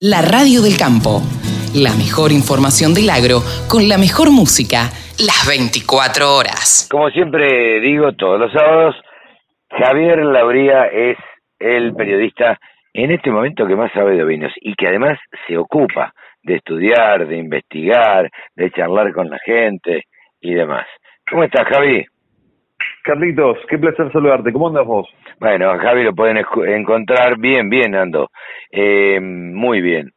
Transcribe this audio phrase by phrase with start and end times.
[0.00, 1.26] La radio del campo.
[1.74, 6.86] La mejor información del agro con la mejor música las 24 horas.
[6.88, 8.94] Como siempre digo todos los sábados,
[9.68, 11.18] Javier Lauría es
[11.58, 12.60] el periodista
[12.94, 17.26] en este momento que más sabe de ovinos y que además se ocupa de estudiar,
[17.26, 20.04] de investigar, de charlar con la gente
[20.40, 20.86] y demás.
[21.28, 22.06] ¿Cómo estás, Javi?
[23.02, 24.52] Carlitos, qué placer saludarte.
[24.52, 25.08] ¿Cómo andas vos?
[25.40, 28.28] Bueno, a Javi lo pueden encontrar bien, bien, Ando.
[28.72, 30.10] Eh, muy bien.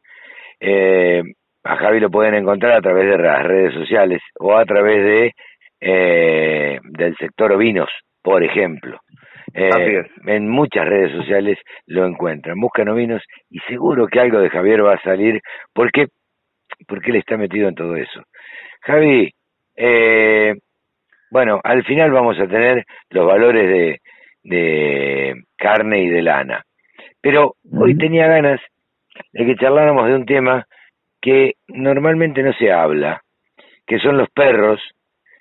[0.58, 1.22] Eh,
[1.64, 5.32] a Javi lo pueden encontrar a través de las redes sociales o a través de
[5.80, 7.88] eh, del sector ovinos,
[8.20, 8.98] por ejemplo.
[9.54, 12.58] Eh, en muchas redes sociales lo encuentran.
[12.58, 15.40] Buscan ovinos y seguro que algo de Javier va a salir
[15.72, 16.06] porque
[16.88, 18.22] porque él está metido en todo eso.
[18.80, 19.30] Javi,
[19.76, 20.54] eh,
[21.30, 24.00] bueno, al final vamos a tener los valores de,
[24.42, 26.64] de carne y de lana.
[27.20, 28.60] Pero hoy tenía ganas
[29.32, 30.66] de que charláramos de un tema
[31.20, 33.22] que normalmente no se habla,
[33.86, 34.80] que son los perros,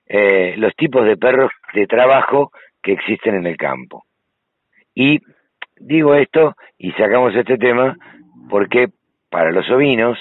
[0.08, 4.04] eh, los tipos de perros de trabajo que existen en el campo.
[4.94, 5.20] Y
[5.80, 7.96] digo esto y sacamos este tema
[8.50, 8.90] porque
[9.30, 10.20] para los ovinos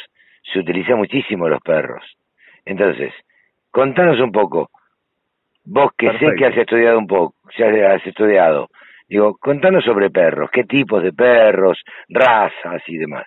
[0.52, 2.04] se utiliza muchísimo los perros.
[2.64, 3.12] Entonces,
[3.70, 4.70] contanos un poco,
[5.64, 8.68] vos que sé que has estudiado un poco, ya has estudiado,
[9.08, 13.26] digo, contanos sobre perros, qué tipos de perros, razas y demás.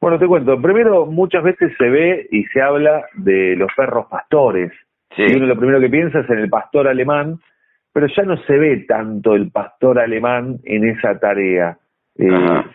[0.00, 0.60] Bueno, te cuento.
[0.60, 4.70] Primero, muchas veces se ve y se habla de los perros pastores.
[5.16, 7.38] Y uno lo primero que piensa es en el pastor alemán,
[7.92, 11.78] pero ya no se ve tanto el pastor alemán en esa tarea.
[12.18, 12.28] Eh,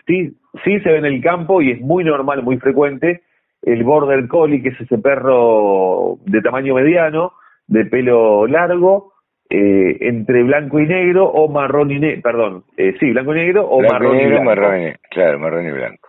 [0.06, 3.22] sí, sí se ve en el campo y es muy normal, muy frecuente,
[3.62, 7.34] el border collie, que es ese perro de tamaño mediano,
[7.70, 9.12] de pelo largo,
[9.48, 13.66] eh, entre blanco y negro o marrón y negro, perdón, eh, sí, blanco y negro
[13.66, 14.98] o marrón y, blanco.
[15.10, 16.08] claro, marrón y blanco.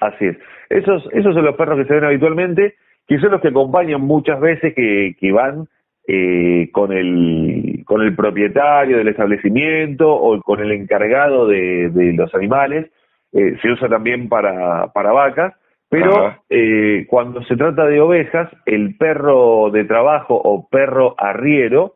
[0.00, 0.36] Así es.
[0.70, 2.74] Esos, esos son los perros que se ven habitualmente,
[3.06, 5.68] que son los que acompañan muchas veces que, que van
[6.08, 12.34] eh, con, el, con el propietario del establecimiento o con el encargado de, de los
[12.34, 12.90] animales.
[13.32, 15.54] Eh, se usa también para, para vacas,
[15.94, 21.94] pero eh, cuando se trata de ovejas, el perro de trabajo o perro arriero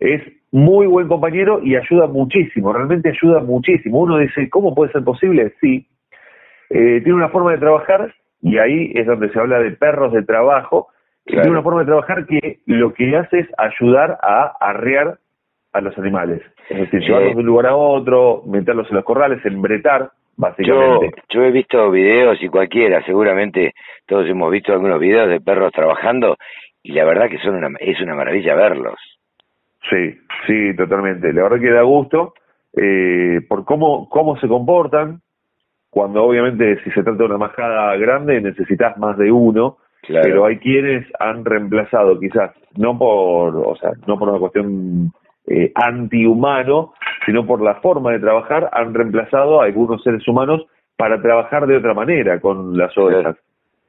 [0.00, 4.00] es muy buen compañero y ayuda muchísimo, realmente ayuda muchísimo.
[4.00, 5.54] Uno dice, ¿cómo puede ser posible?
[5.60, 5.86] Sí,
[6.70, 10.24] eh, tiene una forma de trabajar, y ahí es donde se habla de perros de
[10.24, 10.88] trabajo,
[11.24, 15.18] tiene una forma de trabajar que lo que hace es ayudar a arrear
[15.72, 16.42] a los animales.
[16.68, 21.22] Es decir, llevarlos de un lugar a otro, meterlos en los corrales, embretar, básicamente.
[21.30, 23.72] Yo, he visto videos y cualquiera, seguramente
[24.06, 26.36] todos hemos visto algunos videos de perros trabajando
[26.82, 28.98] y la verdad que son una, es una maravilla verlos.
[29.90, 30.16] Sí,
[30.46, 31.32] sí, totalmente.
[31.32, 32.34] La verdad que da gusto
[32.74, 35.20] eh, por cómo, cómo se comportan,
[35.90, 39.76] cuando obviamente si se trata de una majada grande necesitas más de uno,
[40.08, 45.12] pero hay quienes han reemplazado quizás, no por, o sea, no por una cuestión
[45.46, 46.94] eh, antihumano,
[47.26, 50.64] sino por la forma de trabajar, han reemplazado a algunos seres humanos
[50.96, 53.36] para trabajar de otra manera con las ovejas.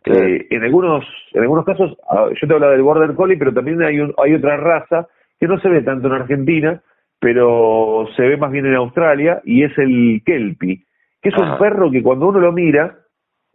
[0.06, 3.82] Eh, en algunos en algunos casos, ah, yo te hablaba del Border Collie, pero también
[3.82, 5.08] hay, hay otra raza
[5.40, 6.82] que no se ve tanto en Argentina,
[7.20, 10.84] pero se ve más bien en Australia, y es el Kelpie
[11.24, 12.98] que es un perro que cuando uno lo mira,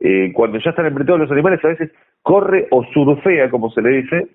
[0.01, 1.93] eh, cuando ya están entre todos los animales, a veces
[2.23, 4.29] corre o surfea, como se le dice,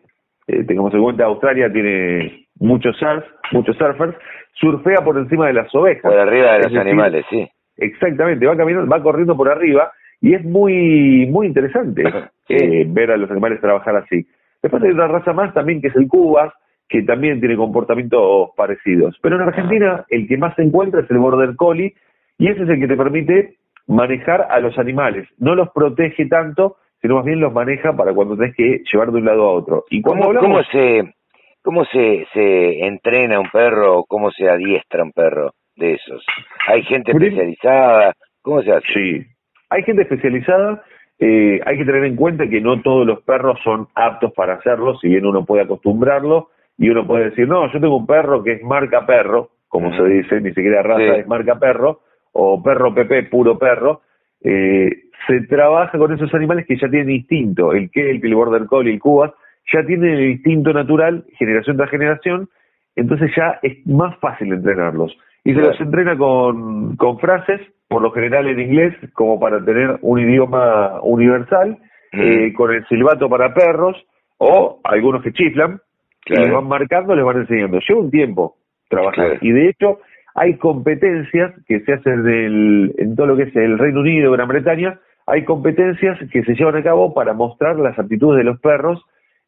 [0.46, 4.16] eh, tengamos en cuenta Australia tiene muchos surf, muchos surfers,
[4.54, 6.04] surfea por encima de las ovejas.
[6.04, 7.48] Por arriba de los animales, sí.
[7.78, 9.92] Exactamente, va caminando, va corriendo por arriba
[10.22, 12.04] y es muy muy interesante
[12.50, 14.26] eh, ver a los animales trabajar así.
[14.62, 16.54] Después hay otra raza más también que es el Cubas,
[16.88, 19.18] que también tiene comportamientos parecidos.
[19.22, 21.96] Pero en Argentina el que más se encuentra es el Border Collie,
[22.38, 23.56] y ese es el que te permite
[23.88, 25.28] manejar a los animales.
[25.38, 29.18] No los protege tanto, sino más bien los maneja para cuando tenés que llevar de
[29.18, 29.86] un lado a otro.
[29.90, 31.14] ¿Y cómo, cómo se
[31.64, 36.24] cómo se, se entrena un perro cómo se adiestra un perro de esos?
[36.68, 38.14] ¿Hay gente especializada?
[38.42, 38.88] ¿Cómo se hace?
[38.94, 39.26] Sí,
[39.70, 40.84] hay gente especializada.
[41.20, 44.98] Eh, hay que tener en cuenta que no todos los perros son aptos para hacerlo,
[45.00, 48.54] si bien uno puede acostumbrarlo y uno puede decir, no, yo tengo un perro que
[48.54, 52.02] es marca perro, como se dice, ni siquiera raza es marca perro,
[52.34, 54.02] o perro PP, puro perro,
[54.42, 58.92] eh, se trabaja con esos animales que ya tienen instinto, el kelp, el border collie,
[58.92, 59.32] el cubas,
[59.72, 62.50] ya tienen el instinto natural, generación tras generación,
[62.96, 65.16] entonces ya es más fácil entrenarlos.
[65.44, 69.98] Y se los entrena con, con frases, por lo general en inglés, como para tener
[70.02, 71.78] un idioma universal,
[72.14, 73.96] eh, con el silbato para perros,
[74.38, 75.80] o algunos que chiflan,
[76.26, 77.80] y les van marcando, les van enseñando.
[77.80, 78.56] Lleva un tiempo
[78.90, 79.40] trabajar.
[79.42, 80.00] Y de hecho,
[80.36, 85.00] hay competencias que se hacen en todo lo que es el Reino Unido, Gran Bretaña,
[85.26, 89.04] hay competencias que se llevan a cabo para mostrar las aptitudes de los perros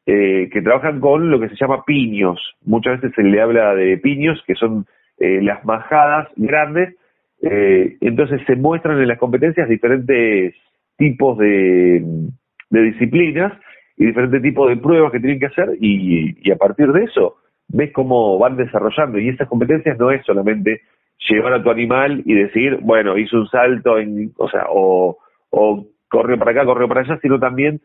[0.07, 2.40] eh, que trabajan con lo que se llama piños.
[2.63, 4.86] Muchas veces se le habla de piños, que son
[5.18, 6.96] eh, las majadas grandes.
[7.42, 10.54] Eh, entonces se muestran en las competencias diferentes
[10.98, 12.04] tipos de,
[12.69, 13.54] disciplinas
[13.98, 17.38] y diferentes tipos de pruebas que tienen que hacer y, a partir de eso
[17.68, 20.81] ves cómo van desarrollando y esas competencias no es solamente
[21.30, 25.18] llevar a tu animal y decir, bueno, hizo un salto, en, o sea, o,
[25.50, 27.81] o corrió para acá, corrió para allá, sino también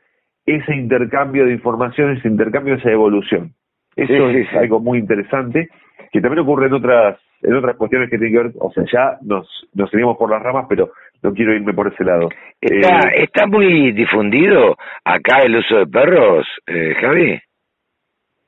[0.46, 3.52] ese intercambio de información, ese intercambio, esa evolución.
[3.96, 5.69] Eso es algo muy interesante,
[6.12, 9.19] que también ocurre en otras en otras cuestiones que tienen que ver, o sea, ya
[9.22, 10.90] nos, nos seguimos por las ramas, pero
[11.22, 12.28] no quiero irme por ese lado.
[12.60, 17.40] ¿Está, eh, está muy difundido acá el uso de perros, eh, Javi?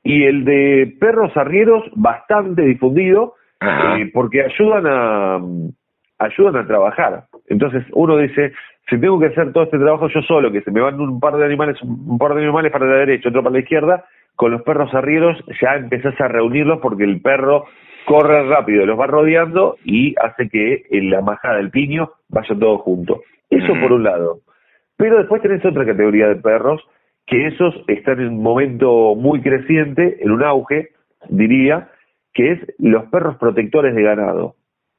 [0.04, 5.40] Y el de perros arrieros, bastante difundido, eh, porque ayudan a,
[6.18, 7.24] ayudan a trabajar.
[7.48, 8.52] Entonces uno dice,
[8.88, 11.36] si tengo que hacer todo este trabajo yo solo, que se me van un par
[11.36, 14.04] de animales, un par de animales para la derecha, otro para la izquierda,
[14.36, 17.64] con los perros arrieros ya empezás a reunirlos porque el perro
[18.06, 22.78] corre rápido, los va rodeando y hace que en la majada del piño vaya todo
[22.78, 23.22] junto.
[23.50, 24.38] Eso por un lado.
[24.96, 26.82] Pero después tenés otra categoría de perros
[27.26, 30.88] que esos están en un momento muy creciente, en un auge,
[31.28, 31.90] diría,
[32.32, 34.54] que es los perros protectores de ganado.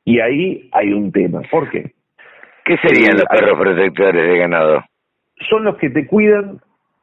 [0.05, 1.41] Y ahí hay un tema.
[1.49, 1.93] ¿Por qué?
[2.65, 4.83] ¿Qué serían los perros protectores de ganado?
[5.49, 6.59] Son los que te cuidan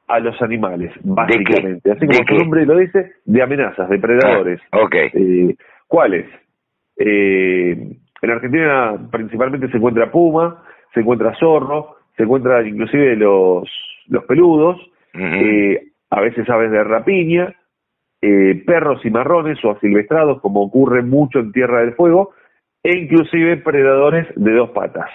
[0.08, 1.92] a los animales, básicamente.
[1.92, 4.60] Así como su nombre lo dice, de amenazas, de predadores.
[4.72, 4.94] Ah, ok.
[4.94, 5.54] Eh,
[5.86, 6.26] ¿Cuáles?
[6.96, 10.62] Eh, en Argentina principalmente se encuentra puma,
[10.94, 13.68] se encuentra zorro, se encuentra inclusive los,
[14.08, 14.78] los peludos,
[15.14, 15.80] eh,
[16.10, 17.54] a veces aves de rapiña,
[18.22, 22.32] eh, perros y marrones o asilvestrados, como ocurre mucho en Tierra del Fuego,
[22.82, 25.10] e inclusive predadores de dos patas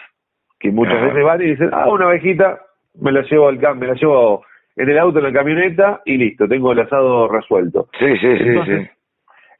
[0.66, 2.60] que muchas veces van y dicen, ah, una abejita,
[3.00, 4.44] me la llevo al me la llevo
[4.76, 7.88] en el auto, en la camioneta y listo, tengo el asado resuelto.
[8.00, 8.88] Sí, sí, sí, sí.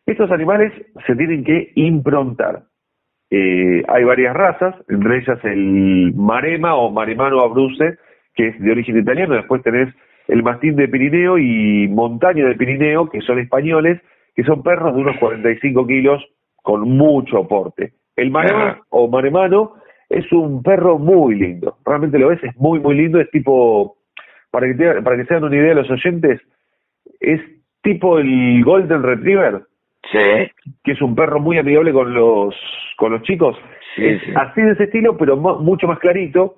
[0.08, 0.74] Estos animales
[1.06, 2.64] se tienen que improntar.
[3.30, 7.98] Eh, hay varias razas, entre ellas el marema o maremano abruse,
[8.34, 9.94] que es de origen italiano, después tenés
[10.28, 14.02] el mastín de Pirineo y montaña de Pirineo, que son españoles,
[14.36, 16.24] que son perros de unos 45 kilos
[16.64, 17.94] con mucho porte.
[18.16, 19.74] El marema o maremano
[20.10, 23.98] es un perro muy lindo, realmente lo ves, es muy, muy lindo, es tipo,
[24.52, 26.42] para que, para que se hagan una idea los oyentes,
[27.20, 27.42] es
[27.82, 29.62] tipo el Golden Retriever,
[30.12, 30.52] sí.
[30.84, 32.56] que es un perro muy amigable con los,
[32.98, 33.58] con los chicos,
[33.98, 36.56] es así de ese estilo, pero mucho más clarito,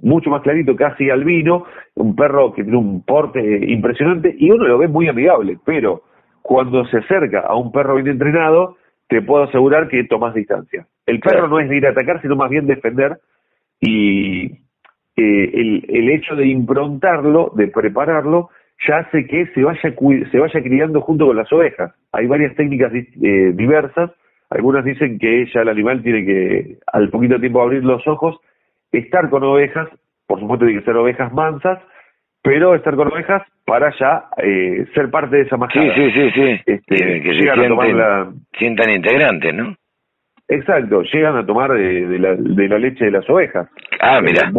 [0.00, 3.40] mucho más clarito, casi albino, un perro que tiene un porte
[3.70, 6.02] impresionante y uno lo ve muy amigable, pero
[6.42, 8.76] cuando se acerca a un perro bien entrenado,
[9.08, 10.86] te puedo asegurar que tomas distancia.
[11.06, 13.18] El perro no es de ir a atacar, sino más bien defender
[13.80, 14.46] y
[15.16, 18.50] eh, el, el hecho de improntarlo, de prepararlo,
[18.86, 19.80] ya hace que se vaya,
[20.30, 21.94] se vaya criando junto con las ovejas.
[22.12, 24.10] Hay varias técnicas eh, diversas.
[24.50, 28.36] Algunas dicen que ya el animal tiene que, al poquito tiempo, abrir los ojos,
[28.92, 29.88] estar con ovejas,
[30.26, 31.78] por supuesto tiene que ser ovejas mansas,
[32.42, 35.94] pero estar con ovejas para ya eh, ser parte de esa majada.
[35.94, 36.60] Sí, sí, sí, sí.
[36.66, 37.76] Este, que se sienten,
[38.56, 39.74] sientan integrantes, ¿no?
[40.48, 43.68] Exacto, llegan a tomar de, la, de la leche de las ovejas.
[44.00, 44.50] Ah, mira.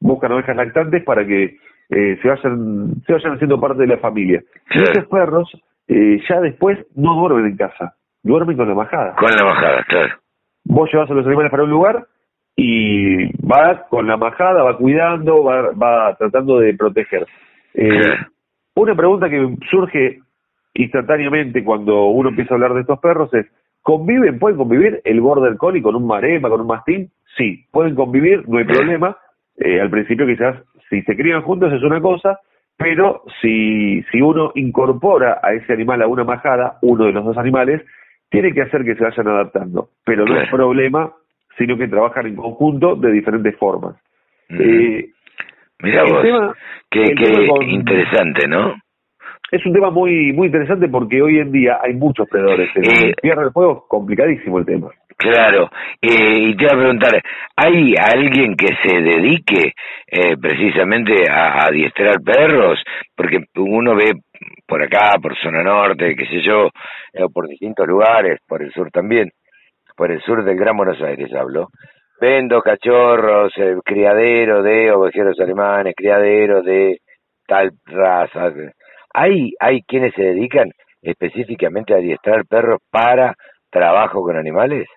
[0.00, 1.56] Buscan ovejas lactantes para que
[1.90, 4.42] eh, se vayan se vayan haciendo parte de la familia.
[4.70, 5.50] Y estos perros
[5.88, 9.14] eh, ya después no duermen en casa, duermen con la majada.
[9.16, 10.14] Con la majada, claro.
[10.64, 12.06] Vos llevas a los animales para un lugar
[12.54, 17.26] y va con la majada, va cuidando, va, va tratando de proteger.
[17.74, 18.16] Eh,
[18.74, 20.18] una pregunta que surge
[20.74, 23.46] instantáneamente cuando uno empieza a hablar de estos perros es,
[23.88, 27.08] ¿Conviven, pueden convivir el border collie con un marema, con un mastín?
[27.38, 29.16] Sí, pueden convivir, no hay problema.
[29.56, 32.38] Eh, al principio quizás si se crían juntos es una cosa,
[32.76, 37.38] pero si, si uno incorpora a ese animal a una majada, uno de los dos
[37.38, 37.80] animales,
[38.28, 39.88] tiene que hacer que se vayan adaptando.
[40.04, 41.10] Pero no es problema,
[41.56, 43.96] sino que trabajan en conjunto de diferentes formas.
[44.50, 45.08] eh,
[45.82, 46.54] Mira vos,
[46.90, 47.14] qué,
[47.70, 48.74] interesante, ¿no?
[49.50, 52.70] Es un tema muy muy interesante porque hoy en día hay muchos predadores.
[52.76, 54.90] Eh, Tierra del Fuego complicadísimo el tema.
[55.18, 55.68] Claro,
[56.00, 57.20] eh, y te iba a preguntar,
[57.56, 59.72] ¿hay alguien que se dedique
[60.06, 62.80] eh, precisamente a, adiestrar perros?
[63.16, 64.12] Porque uno ve
[64.64, 66.68] por acá, por zona norte, qué sé yo,
[67.12, 69.32] eh, por distintos lugares, por el sur también,
[69.96, 71.66] por el sur del Gran Buenos Aires hablo,
[72.20, 73.52] vendo cachorros,
[73.84, 76.98] criadero de ovejeros alemanes, criadero de
[77.44, 78.52] tal raza,
[79.18, 80.70] hay, hay quienes se dedican
[81.02, 83.34] específicamente a adiestrar perros para
[83.70, 84.88] trabajo con animales.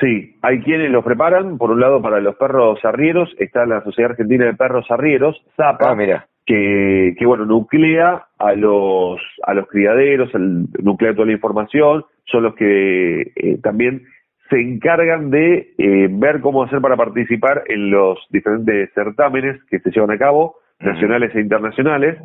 [0.00, 1.56] Sí, hay quienes los preparan.
[1.56, 5.90] Por un lado, para los perros arrieros está la Sociedad Argentina de Perros Arrieros, ZAPA,
[5.90, 6.26] Ah, mira.
[6.44, 12.42] que, que bueno, nuclea a los, a los criaderos, el, nuclea toda la información, son
[12.42, 14.02] los que eh, también
[14.50, 19.90] se encargan de eh, ver cómo hacer para participar en los diferentes certámenes que se
[19.90, 22.18] llevan a cabo, nacionales e internacionales.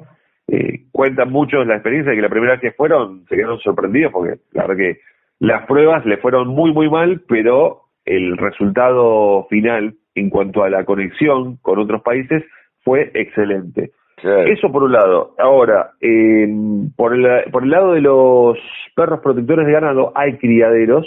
[0.52, 4.12] Eh, cuentan muchos la experiencia de que la primera vez que fueron se quedaron sorprendidos
[4.12, 5.00] porque la verdad que
[5.40, 10.86] las pruebas le fueron muy muy mal, pero el resultado final en cuanto a la
[10.86, 12.44] conexión con otros países
[12.84, 13.92] fue excelente.
[14.18, 14.52] Claro.
[14.52, 15.36] Eso por un lado.
[15.38, 16.48] Ahora, eh,
[16.96, 18.58] por, el, por el lado de los
[18.96, 21.06] perros protectores de ganado, hay criaderos,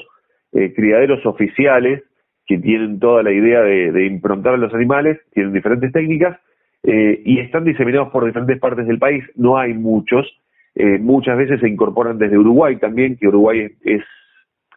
[0.53, 2.03] eh, criaderos oficiales,
[2.47, 6.39] que tienen toda la idea de, de improntar a los animales, tienen diferentes técnicas,
[6.83, 9.25] eh, y están diseminados por diferentes partes del país.
[9.37, 10.27] No hay muchos.
[10.75, 14.03] Eh, muchas veces se incorporan desde Uruguay también, que Uruguay es,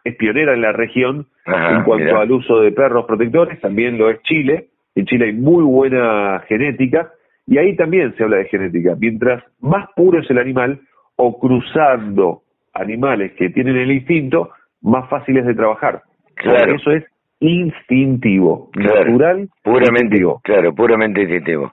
[0.04, 4.08] es, pionera en la región Ajá, en cuanto al uso de perros protectores, también lo
[4.10, 4.68] es Chile.
[4.94, 7.10] En Chile hay muy buena genética
[7.46, 8.94] y ahí también se habla de genética.
[8.98, 10.80] Mientras más puro es el animal
[11.16, 14.50] o cruzando animales que tienen el instinto,
[14.82, 16.02] más fácil es de trabajar.
[16.34, 16.74] Claro.
[16.76, 17.04] Eso es
[17.40, 19.04] instintivo, Claro.
[19.04, 20.40] natural, Puramente, instintivo.
[20.44, 21.72] claro, puramente instintivo.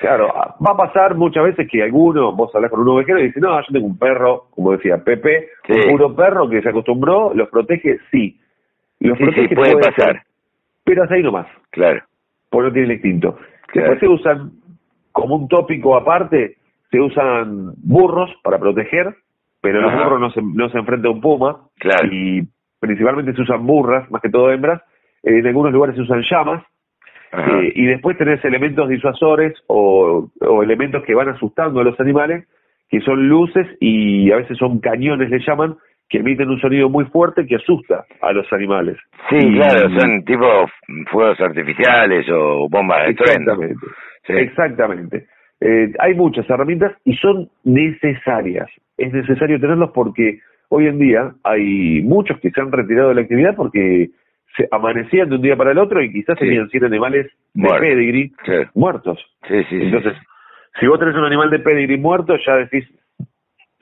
[0.00, 3.38] Claro, va a pasar muchas veces que alguno, vos hablas con un ovejero y dice,
[3.40, 5.72] no, yo tengo un perro, como decía Pepe, Sí.
[5.74, 8.40] un puro perro que se acostumbró, los protege, sí.
[8.98, 10.22] Los Sí, sí, protege puede ser, pasar.
[10.84, 12.00] pero hasta ahí nomás, Claro.
[12.48, 13.36] porque no tiene el instinto.
[13.68, 13.90] Claro.
[13.90, 14.50] Después se usan,
[15.12, 16.56] como un tópico aparte,
[16.90, 19.14] se usan burros para proteger,
[19.60, 22.08] pero los burros no se, no se enfrenta a un puma, Claro.
[22.10, 22.48] y
[22.80, 24.80] principalmente se usan burras, más que todo hembras,
[25.22, 26.64] en algunos lugares se usan llamas.
[27.32, 32.46] Eh, y después tenés elementos disuasores o, o elementos que van asustando a los animales,
[32.88, 35.76] que son luces y a veces son cañones, le llaman,
[36.08, 38.96] que emiten un sonido muy fuerte que asusta a los animales.
[39.28, 40.44] Sí, Y- claro, son tipo
[41.12, 43.10] fuegos artificiales o bombas de.
[43.12, 43.86] Exactamente.
[44.26, 44.32] Sí.
[44.32, 45.26] Exactamente.
[45.60, 48.68] Eh, hay muchas herramientas y son necesarias.
[48.98, 53.20] Es necesario tenerlos porque hoy en día hay muchos que se han retirado de la
[53.22, 54.08] actividad porque
[54.56, 56.44] se amanecían de un día para el otro y quizás Sí.
[56.46, 57.80] tenían 100 animales de Muertos.
[57.80, 58.30] pedigree
[58.74, 59.18] muertos.
[59.48, 59.64] Sí.
[59.70, 60.14] Entonces,
[60.78, 62.84] si vos tenés un animal de pedigree muerto, ya decís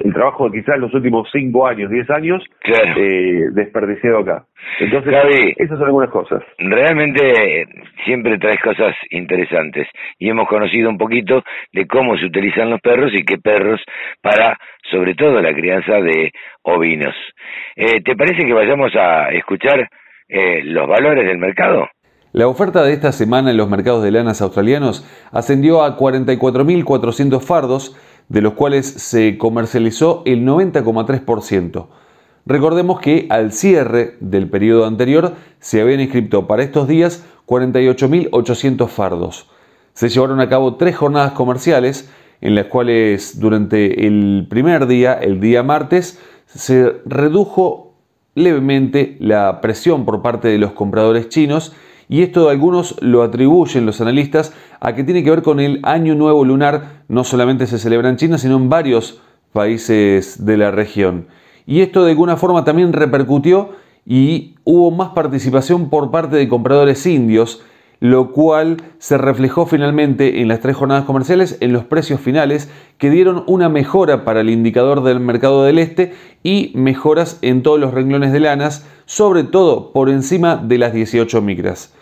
[0.05, 2.95] el trabajo de quizás los últimos 5 años, 10 años, Claro.
[3.01, 4.45] eh, desperdiciado acá.
[4.79, 5.55] Entonces, Gaby.
[5.57, 6.41] esas son algunas cosas.
[6.59, 7.67] Realmente
[8.05, 13.11] siempre traes cosas interesantes y hemos conocido un poquito de cómo se utilizan los perros
[13.13, 13.83] y qué perros
[14.23, 14.57] para,
[14.89, 16.31] sobre todo, la crianza de
[16.63, 17.15] ovinos.
[17.75, 19.89] Eh, ¿Te parece que vayamos a escuchar
[20.28, 21.88] eh, los valores del mercado?
[22.32, 27.97] La oferta de esta semana en los mercados de lanas australianos ascendió a 44.400 fardos,
[28.28, 31.87] de los cuales se comercializó el 90,3%.
[32.44, 39.50] Recordemos que al cierre del periodo anterior se habían inscrito para estos días 48.800 fardos.
[39.94, 45.40] Se llevaron a cabo tres jornadas comerciales en las cuales durante el primer día, el
[45.40, 47.88] día martes, se redujo
[48.38, 51.73] levemente la presión por parte de los compradores chinos
[52.09, 56.14] y esto algunos lo atribuyen los analistas a que tiene que ver con el año
[56.14, 59.21] nuevo lunar, no solamente se celebra en China, sino en varios
[59.52, 61.26] países de la región.
[61.66, 63.71] Y esto de alguna forma también repercutió
[64.07, 67.62] y hubo más participación por parte de compradores indios,
[68.00, 73.11] lo cual se reflejó finalmente en las tres jornadas comerciales en los precios finales que
[73.11, 77.93] dieron una mejora para el indicador del mercado del este y mejoras en todos los
[77.93, 81.93] renglones de lanas, sobre todo por encima de las 18 micras.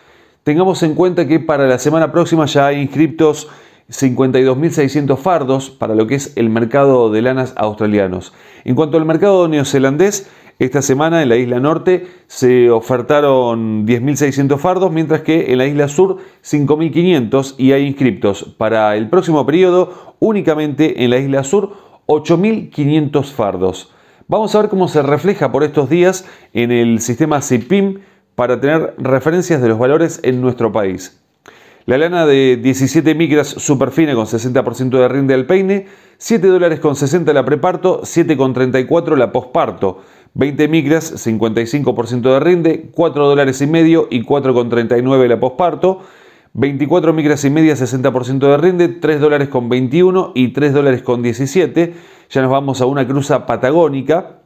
[0.43, 3.49] Tengamos en cuenta que para la semana próxima ya hay inscriptos
[3.89, 8.33] 52.600 fardos para lo que es el mercado de lanas australianos.
[8.65, 14.91] En cuanto al mercado neozelandés, esta semana en la isla norte se ofertaron 10.600 fardos,
[14.91, 21.05] mientras que en la isla sur 5.500 y hay inscriptos para el próximo periodo únicamente
[21.05, 21.75] en la isla sur
[22.07, 23.93] 8.500 fardos.
[24.29, 28.01] Vamos a ver cómo se refleja por estos días en el sistema CIPIM
[28.35, 31.21] para tener referencias de los valores en nuestro país.
[31.87, 35.87] La lana de 17 micras superfina con 60% de rinde al peine,
[36.19, 40.03] 7 dólares con 60 la preparto, 7,34 la posparto.
[40.37, 46.01] 20 micras, 55% de rinde, 4 dólares y medio y 4,39 la posparto.
[46.53, 51.23] 24 micras y media, 60% de rinde, 3 dólares con 21 y 3 dólares con
[51.23, 51.95] 17.
[52.29, 54.41] Ya nos vamos a una cruza patagónica.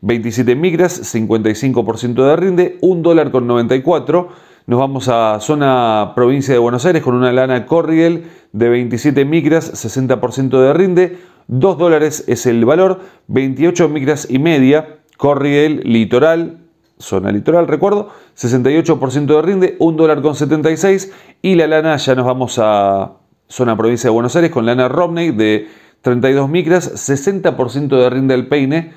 [0.00, 4.28] 27 micras, 55% de rinde, 1 dólar con 94.
[4.68, 9.72] Nos vamos a zona provincia de Buenos Aires con una lana Corriel de 27 micras,
[9.72, 11.18] 60% de rinde,
[11.48, 16.58] 2 dólares es el valor, 28 micras y media, Corriel Litoral,
[16.98, 21.12] zona litoral, recuerdo, 68% de rinde, 1 dólar con 76
[21.42, 23.12] y la lana ya nos vamos a
[23.46, 25.68] zona provincia de Buenos Aires con lana Romney de
[26.00, 28.94] 32 micras, 60% de rinde del peine,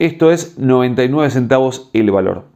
[0.00, 2.46] esto es 99 centavos el valor.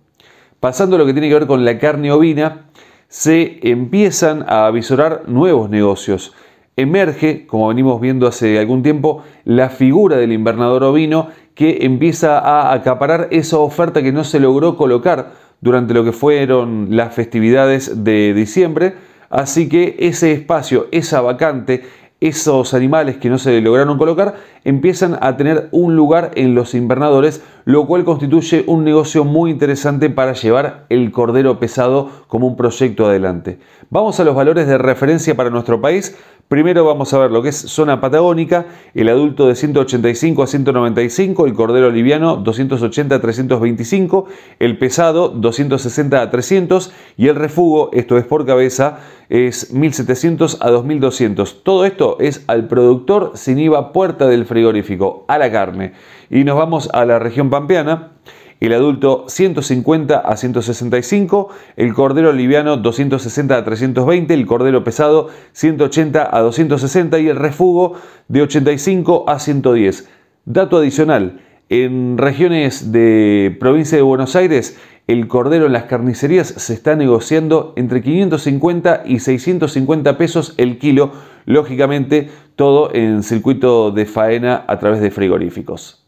[0.58, 2.70] Pasando a lo que tiene que ver con la carne ovina,
[3.06, 6.34] se empiezan a avisorar nuevos negocios.
[6.74, 11.28] Emerge, como venimos viendo hace algún tiempo, la figura del invernador ovino
[11.62, 16.88] que empieza a acaparar esa oferta que no se logró colocar durante lo que fueron
[16.90, 18.94] las festividades de diciembre.
[19.30, 21.84] Así que ese espacio, esa vacante,
[22.18, 27.42] esos animales que no se lograron colocar empiezan a tener un lugar en los invernadores,
[27.64, 33.06] lo cual constituye un negocio muy interesante para llevar el cordero pesado como un proyecto
[33.06, 33.58] adelante.
[33.90, 36.16] Vamos a los valores de referencia para nuestro país.
[36.48, 41.46] Primero vamos a ver lo que es zona patagónica, el adulto de 185 a 195,
[41.46, 44.26] el cordero liviano 280 a 325,
[44.58, 48.98] el pesado 260 a 300 y el refugo, esto es por cabeza,
[49.30, 51.62] es 1700 a 2200.
[51.64, 55.94] Todo esto es al productor sin IVA puerta del frigorífico, a la carne.
[56.28, 58.12] Y nos vamos a la región pampeana
[58.60, 66.28] el adulto 150 a 165, el cordero liviano 260 a 320, el cordero pesado 180
[66.30, 67.94] a 260 y el refugo
[68.28, 70.08] de 85 a 110.
[70.44, 71.40] Dato adicional,
[71.70, 77.72] en regiones de provincia de Buenos Aires, el cordero en las carnicerías se está negociando
[77.76, 81.12] entre 550 y 650 pesos el kilo,
[81.44, 86.02] lógicamente todo en circuito de faena a través de frigoríficos.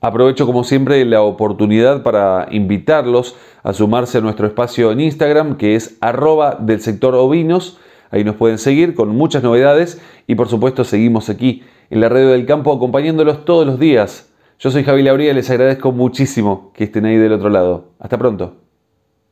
[0.00, 5.74] Aprovecho como siempre la oportunidad para invitarlos a sumarse a nuestro espacio en Instagram que
[5.74, 7.78] es arroba del sector ovinos.
[8.10, 12.28] Ahí nos pueden seguir con muchas novedades y por supuesto seguimos aquí en la radio
[12.28, 14.25] del campo acompañándolos todos los días.
[14.58, 17.90] Yo soy Javi Labría y les agradezco muchísimo que estén ahí del otro lado.
[17.98, 18.56] Hasta pronto.